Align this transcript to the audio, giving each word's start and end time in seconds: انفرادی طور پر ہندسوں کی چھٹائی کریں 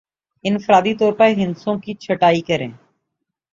انفرادی 0.45 0.93
طور 0.95 1.13
پر 1.13 1.29
ہندسوں 1.37 1.77
کی 1.79 1.93
چھٹائی 1.95 2.41
کریں 2.41 2.69